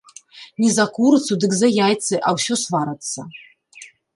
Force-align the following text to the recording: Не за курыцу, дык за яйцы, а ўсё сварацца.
Не 0.63 0.69
за 0.77 0.85
курыцу, 0.95 1.33
дык 1.45 1.51
за 1.59 1.69
яйцы, 1.89 2.15
а 2.27 2.35
ўсё 2.39 2.53
сварацца. 2.63 3.19